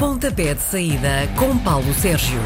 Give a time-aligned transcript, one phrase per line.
[0.00, 2.40] Pontapé de saída com Paulo Sérgio.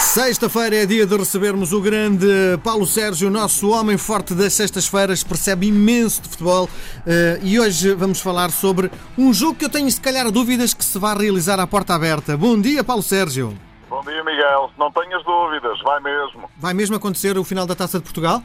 [0.00, 2.26] Sexta-feira é dia de recebermos o grande
[2.64, 6.68] Paulo Sérgio, nosso homem forte das sextas-feiras, percebe imenso de futebol
[7.06, 10.84] eh, e hoje vamos falar sobre um jogo que eu tenho se calhar dúvidas que
[10.84, 12.36] se vai realizar à porta aberta.
[12.36, 13.56] Bom dia, Paulo Sérgio.
[13.88, 14.68] Bom dia, Miguel.
[14.76, 16.50] Não tenhas dúvidas, vai mesmo.
[16.56, 18.42] Vai mesmo acontecer o final da Taça de Portugal?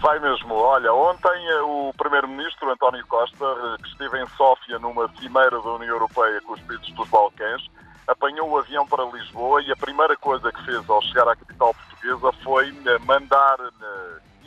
[0.00, 0.54] Vai mesmo.
[0.54, 5.72] Olha, ontem eh, o Primeiro-Ministro António Costa, eh, que esteve em Sófia numa cimeira da
[5.72, 7.68] União Europeia com os países dos Balcãs,
[8.08, 11.74] apanhou o avião para Lisboa e a primeira coisa que fez ao chegar à capital
[11.74, 13.58] portuguesa foi eh, mandar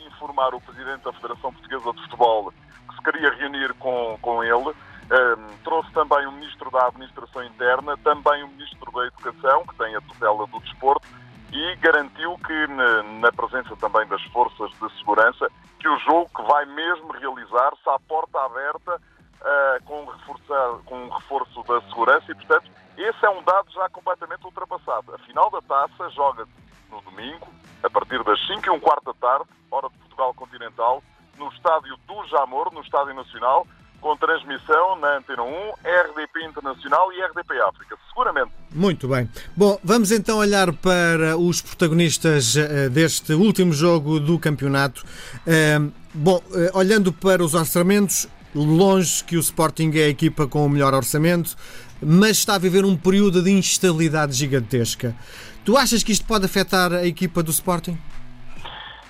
[0.04, 2.52] informar o Presidente da Federação Portuguesa de Futebol
[2.88, 4.74] que se queria reunir com, com ele.
[5.12, 9.94] Um, trouxe também o Ministro da Administração Interna, também o Ministro da Educação, que tem
[9.94, 11.06] a tutela do desporto,
[11.52, 12.66] e garantiu que,
[13.20, 17.98] na presença também das forças de segurança, que o jogo que vai mesmo realizar-se à
[18.08, 19.00] porta aberta
[19.42, 23.88] uh, com, reforçar, com um reforço da segurança e, portanto, esse é um dado já
[23.88, 25.14] completamente ultrapassado.
[25.14, 26.50] A final da taça joga-se
[26.90, 27.48] no domingo,
[27.82, 31.02] a partir das 5 e um quarto da tarde, hora de Portugal Continental,
[31.38, 33.66] no estádio do Jamor, no Estádio Nacional,
[34.00, 35.48] com transmissão na Antena 1,
[35.84, 38.50] RDP Internacional e RDP África, seguramente.
[38.70, 39.30] Muito bem.
[39.56, 45.04] Bom, vamos então olhar para os protagonistas uh, deste último jogo do campeonato.
[45.46, 46.42] Uh, bom,
[46.74, 51.56] olhando para os orçamentos, longe que o Sporting é a equipa com o melhor orçamento,
[52.02, 55.14] mas está a viver um período de instabilidade gigantesca.
[55.64, 57.98] Tu achas que isto pode afetar a equipa do Sporting?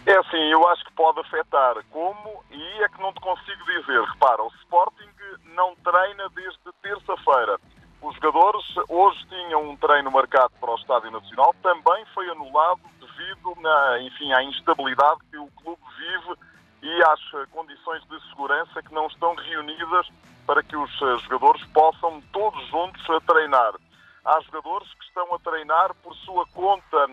[0.04, 1.76] É assim, eu acho que pode afetar.
[1.90, 2.42] Como?
[2.50, 4.02] E é que não te consigo dizer.
[4.02, 5.08] Repara, o Sporting
[5.54, 7.58] não treina desde terça-feira.
[8.02, 13.54] Os jogadores hoje tinham um treino marcado para o Estádio Nacional, também foi anulado devido
[13.60, 16.36] na, enfim, à instabilidade que o clube vive
[16.82, 20.08] e às condições de segurança que não estão reunidas
[20.46, 20.90] para que os
[21.22, 23.72] jogadores possam todos juntos treinar.
[24.24, 27.06] Há jogadores que estão a treinar por sua conta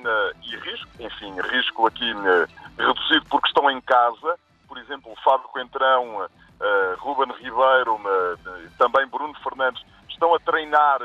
[0.44, 2.12] e risco, enfim, risco aqui
[2.78, 4.38] reduzido porque estão em casa.
[4.67, 6.30] Por exemplo, Fábio Coentrão, uh,
[7.00, 8.00] Ruben Ribeiro,
[8.78, 11.00] também Bruno Fernandes, estão a treinar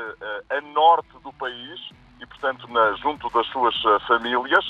[0.49, 1.79] a norte do país
[2.19, 2.67] e, portanto,
[3.01, 3.75] junto das suas
[4.07, 4.65] famílias.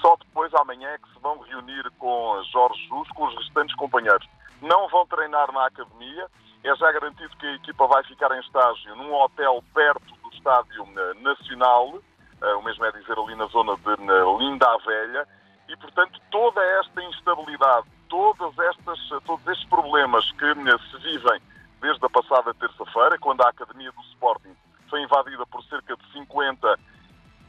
[0.00, 2.87] só depois, amanhã, é que se vão reunir com Jorge
[3.18, 4.26] com os restantes companheiros.
[4.62, 6.26] Não vão treinar na academia.
[6.64, 10.86] É já garantido que a equipa vai ficar em estágio num hotel perto Estádio
[11.20, 11.98] Nacional,
[12.40, 13.96] eh, o mesmo é dizer ali na zona de
[14.38, 15.28] Linda a Velha,
[15.68, 20.54] e portanto toda esta instabilidade, todas estas, todos estes problemas que
[20.90, 21.42] se vivem
[21.80, 24.56] desde a passada terça-feira, quando a Academia do Sporting
[24.88, 26.78] foi invadida por cerca de 50.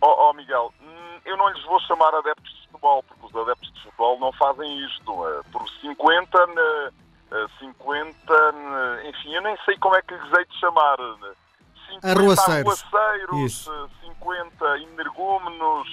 [0.02, 3.19] Oh, oh, Miguel, hum, eu não lhes vou chamar adeptos de futebol, porque
[3.80, 5.28] de futebol não fazem isto.
[5.28, 6.94] Eh, por 50,
[7.60, 8.34] 50,
[9.08, 10.98] enfim, eu nem sei como é que lhes hei de chamar
[11.90, 15.88] 50 arruaceiros, arruaceiros 50 energúmenos,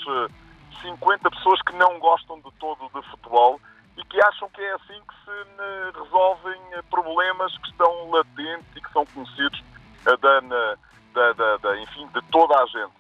[0.83, 3.61] 50 pessoas que não gostam de todo de futebol
[3.97, 6.61] e que acham que é assim que se resolvem
[6.91, 9.63] problemas que estão latentes e que são conhecidos
[10.07, 12.93] eh, da, da, da, da enfim, de toda a gente.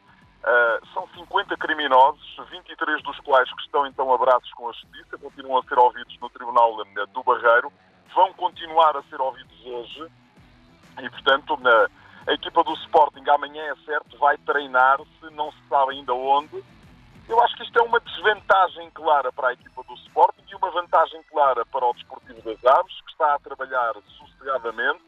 [0.44, 5.58] Uh, são 50 criminosos, 23 dos quais que estão então abraços com a justiça, continuam
[5.58, 7.72] a ser ouvidos no Tribunal uh, do Barreiro,
[8.14, 10.06] vão continuar a ser ouvidos hoje
[11.02, 11.88] e, portanto, na,
[12.26, 16.62] a equipa do Sporting amanhã é certo, vai treinar, se não se sabe ainda onde.
[17.28, 20.70] Eu acho que isto é uma desvantagem clara para a equipa do Sporting e uma
[20.70, 25.02] vantagem clara para o Desportivo das Aves, que está a trabalhar sossegadamente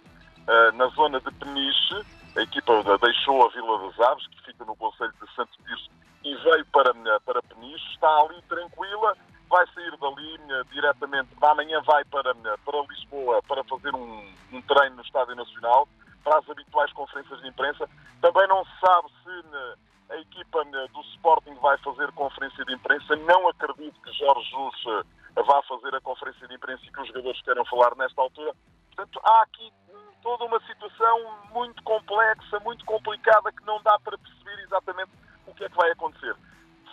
[0.49, 2.05] uh, na zona de Peniche.
[2.39, 5.91] A equipa deixou a Vila das Aves, que fica no Conselho de Santo Tirso,
[6.23, 6.95] e veio para,
[7.27, 7.85] para Peniche.
[7.95, 9.17] Está ali tranquila,
[9.51, 10.39] vai sair dali
[10.71, 11.31] diretamente.
[11.43, 15.89] Amanhã vai para, para Lisboa para fazer um, um treino no Estádio Nacional
[16.23, 17.91] para as habituais conferências de imprensa.
[18.21, 23.17] Também não se sabe se a equipa do Sporting vai fazer conferência de imprensa.
[23.17, 27.09] Não acredito que Jorge Jus eh, vá fazer a conferência de imprensa e que os
[27.09, 28.53] jogadores queiram falar nesta altura.
[28.95, 29.73] Portanto, há aqui
[30.23, 35.11] toda uma situação muito complexa, muito complicada, que não dá para perceber exatamente
[35.47, 36.35] o que é que vai acontecer.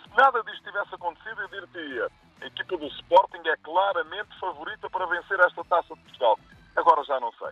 [0.02, 5.06] Se nada disto tivesse acontecido, eu diria a equipa do Sporting é claramente favorita para
[5.06, 6.38] vencer esta taça de Portugal.
[6.76, 7.48] Agora já não sei.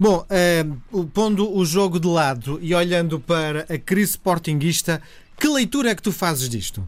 [0.00, 0.64] Bom, eh,
[1.12, 5.02] pondo o jogo de lado e olhando para a crise sportinguista,
[5.38, 6.86] que leitura é que tu fazes disto?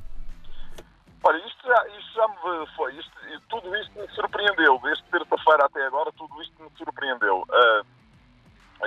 [1.22, 2.94] Olha, isto já, isto já me foi.
[2.94, 3.12] Isto,
[3.48, 4.80] tudo isto me surpreendeu.
[4.82, 7.42] Desde terça-feira até agora, tudo isto me surpreendeu.
[7.42, 7.86] Uh,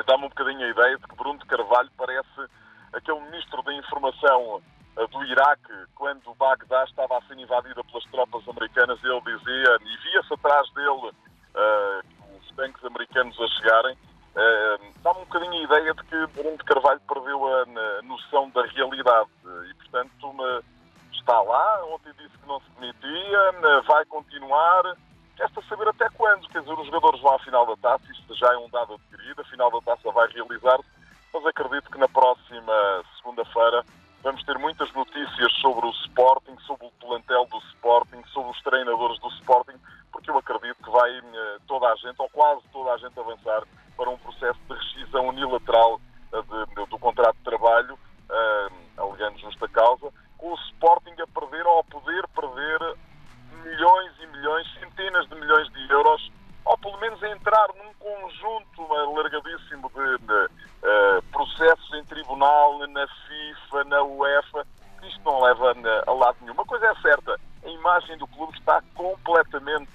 [0.06, 2.50] Dá-me um bocadinho a ideia de que Bruno de Carvalho parece
[2.94, 4.62] aquele ministro da Informação
[4.95, 9.97] uh, do Iraque, quando Bagdá estava a ser invadida pelas tropas americanas, ele dizia, e
[9.97, 13.97] via-se atrás dele uh, os tanques americanos a chegarem,
[15.01, 19.30] dá-me um bocadinho a ideia de que Bruno de Carvalho perdeu a, noção da realidade
[19.69, 20.63] e, portanto,
[21.12, 21.85] está lá.
[21.85, 24.95] Ontem disse que não se demitia, vai continuar.
[25.39, 26.47] Resta saber até quando.
[26.50, 29.41] Quer dizer, os jogadores vão à final da taça, isto já é um dado adquirido,
[29.41, 30.86] a final da taça vai realizar-se,
[31.33, 32.74] mas acredito que na próxima
[33.18, 33.86] segunda-feira
[34.21, 39.18] vamos ter muitas notícias sobre o Sporting, sobre o plantel do Sporting, sobre os treinadores
[39.21, 39.80] do Sporting,
[40.12, 43.63] porque eu acredito que vai eh, toda a gente, ou quase toda a gente, avançar
[43.95, 46.01] para um processo de rescisão unilateral
[46.33, 51.27] eh, de, de, do contrato de trabalho, uh, alegando justa causa, com o Sporting a
[51.27, 52.97] perder ou a poder perder
[53.63, 54.68] milhões e milhões,
[54.99, 56.31] centenas de milhões de euros,
[56.65, 63.83] ou pelo menos entrar num conjunto alargadíssimo de, de uh, processos em tribunal, na FIFA,
[63.85, 64.67] na UEFA,
[65.03, 65.73] isto não leva
[66.05, 66.53] a lado nenhum.
[66.53, 69.89] Uma coisa é certa, a imagem do clube está completamente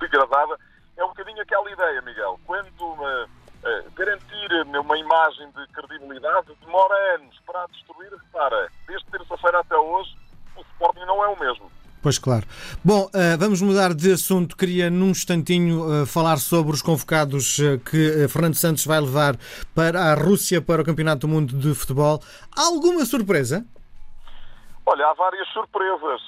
[0.00, 0.58] degradada.
[0.96, 2.38] É um bocadinho aquela ideia, Miguel.
[2.44, 9.06] Quando uma, uh, garantir uma imagem de credibilidade demora anos para a destruir, repara, desde
[9.06, 10.14] terça-feira até hoje,
[10.56, 11.70] o Sporting não é o mesmo.
[12.02, 12.46] Pois claro.
[12.82, 14.56] Bom, uh, vamos mudar de assunto.
[14.56, 19.36] Queria num instantinho uh, falar sobre os convocados uh, que Fernando Santos vai levar
[19.74, 22.22] para a Rússia para o Campeonato do Mundo de Futebol.
[22.56, 23.66] Há alguma surpresa?
[24.86, 26.22] Olha, há várias surpresas.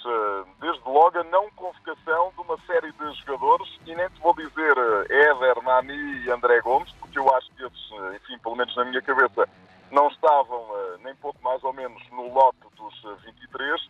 [0.61, 4.77] Desde logo a não convocação de uma série de jogadores, e nem te vou dizer
[5.09, 9.01] Éder, Nani e André Gomes, porque eu acho que esses, enfim, pelo menos na minha
[9.01, 9.49] cabeça,
[9.91, 10.65] não estavam
[11.03, 13.89] nem pouco mais ou menos no lote dos 23.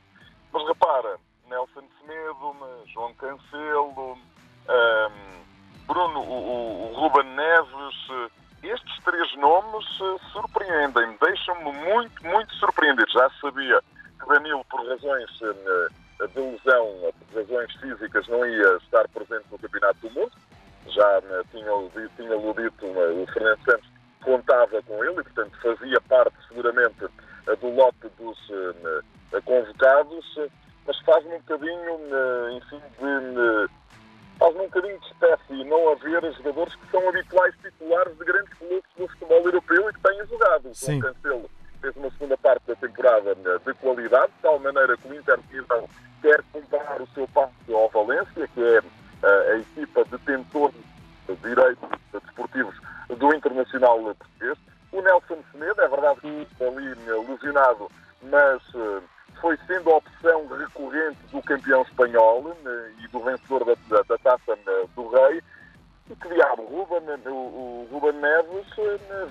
[0.52, 1.19] Mas repara,
[1.53, 2.57] Nelson Semedo,
[2.87, 8.33] João Cancelo, um, Bruno, o, o, Ruben Neves.
[8.63, 9.85] Estes três nomes
[10.33, 13.11] surpreendem-me, deixam-me muito, muito surpreendido.
[13.11, 13.83] Já sabia
[14.19, 19.59] que Danilo, por razões eh, de lesão, por razões físicas, não ia estar presente no
[19.59, 20.33] Campeonato do Mundo.
[20.87, 23.93] Já né, tinha, tinha dito o Fernando Santos
[24.25, 27.09] contava com ele e, portanto, fazia parte seguramente
[27.61, 28.39] do lote dos
[29.33, 30.39] eh, convocados
[30.87, 33.70] mas faz-me um bocadinho, eh, enfim, de.
[34.38, 38.90] faz-me um bocadinho de espécie não haver jogadores que são habituais titulares de grandes clubes
[38.96, 40.69] do futebol europeu e que têm jogado.
[40.69, 41.50] O João Cancelo
[41.81, 45.38] fez uma segunda parte da temporada eh, de qualidade, de tal maneira que o Inter
[45.50, 45.88] Milão
[46.20, 48.82] quer comprar o seu passo ao Valência, que é
[49.23, 50.75] eh, a equipa detentora
[51.29, 52.75] de direitos desportivos
[53.08, 54.58] do Internacional Português.
[54.90, 56.94] O Nelson Semedo, é verdade que está ali
[57.29, 57.90] lesionado,
[58.23, 58.62] mas
[59.43, 64.19] foi sendo a opção recorrente do campeão espanhol né, e do vencedor da, da, da
[64.19, 65.43] taça né, do Rei.
[66.09, 68.67] E que diabo, Ruben, né, o, o Ruben Neves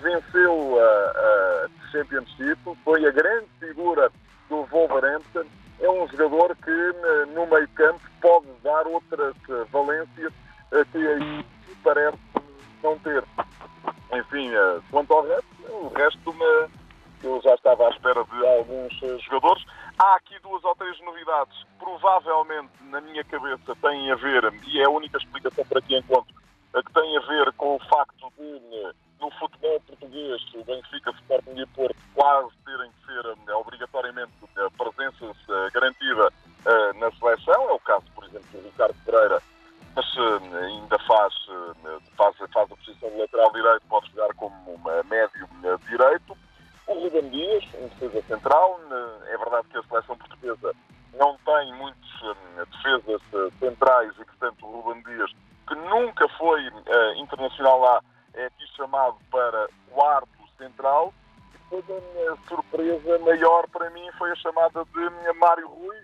[0.01, 4.11] venceu a, a Championship, foi a grande figura
[4.49, 5.45] do Wolverhampton.
[5.79, 10.31] É um jogador que no meio campo pode dar outras eh, valências
[10.91, 11.45] que aí
[11.83, 12.17] parece
[12.83, 13.23] não ter.
[14.13, 16.35] Enfim, eh, quanto ao resto, o resto
[17.23, 19.63] eu já estava à espera de alguns eh, jogadores.
[19.99, 24.79] Há aqui duas ou três novidades que provavelmente, na minha cabeça, têm a ver, e
[24.79, 26.33] é a única explicação para que encontro,
[26.73, 31.65] que tem a ver com o facto de, no futebol português, o Benfica, Sporting e
[31.67, 32.51] Porto quase
[48.79, 50.75] central, é verdade que a seleção portuguesa
[51.13, 53.21] não tem muitos hum, defesas
[53.59, 55.31] centrais e, portanto, o Ruben Dias,
[55.67, 58.01] que nunca foi uh, internacional lá,
[58.33, 61.13] é aqui chamado para quarto central.
[61.53, 65.97] E depois a minha surpresa maior para mim foi a chamada de Mário Rui,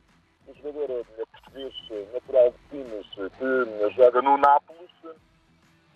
[0.48, 1.74] um jogador uh, português
[2.14, 4.88] natural de Pinos, que joga no Nápoles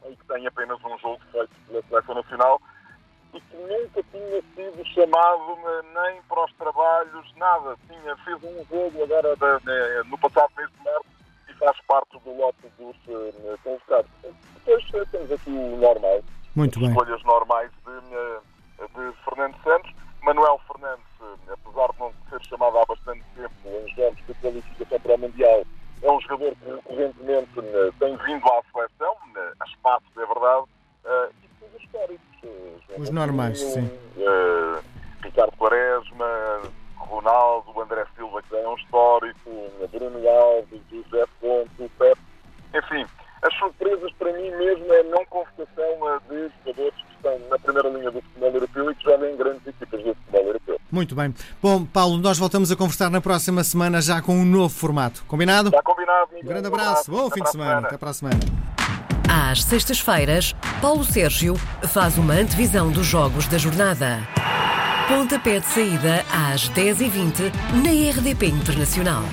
[0.05, 2.61] e que tem apenas um jogo feito pela seleção nacional
[3.33, 5.57] e que nunca tinha sido chamado
[5.93, 7.60] nem para os trabalhos, nada.
[7.87, 11.05] Tinha, fez um jogo agora de, de, no passado mês de março
[11.49, 14.11] e faz parte do lote dos uh, convocados.
[14.55, 16.23] Depois uh, temos aqui o normal.
[16.55, 16.89] Muito bem.
[16.89, 18.41] Escolhas normais de, uh,
[18.95, 19.91] de Fernando Santos.
[20.23, 21.05] Manuel Fernandes,
[21.51, 25.63] apesar de não ser chamado há bastante tempo em jogos de qualificação para o Mundial,
[26.03, 27.49] é um jogador que recorrentemente
[27.99, 29.15] tem vindo à seleção,
[29.59, 30.65] a espaços, é verdade,
[31.43, 32.31] e depois históricos
[32.99, 33.89] os normais, sim.
[35.23, 36.61] Ricardo Quaresma,
[37.11, 39.49] Ronaldo, André Silva, que é um histórico,
[39.91, 42.21] Bruno Alves, José Ponte, Pepe.
[42.73, 43.05] Enfim,
[43.41, 47.89] as surpresas para mim mesmo é a não convocação de jogadores que estão na primeira
[47.89, 50.79] linha do futebol europeu e que jogam em grandes equipas do futebol europeu.
[50.89, 51.33] Muito bem.
[51.61, 55.23] Bom, Paulo, nós voltamos a conversar na próxima semana já com um novo formato.
[55.27, 55.69] Combinado?
[55.69, 56.29] Está combinado.
[56.35, 57.11] Um grande abraço.
[57.11, 57.71] Bom fim de semana.
[57.71, 57.87] semana.
[57.87, 58.39] Até para a semana.
[59.29, 61.55] Às sextas-feiras, Paulo Sérgio
[61.87, 64.19] faz uma antevisão dos jogos da jornada.
[65.07, 67.51] Pontapé de saída às 10h20
[67.83, 69.23] na RDP Internacional.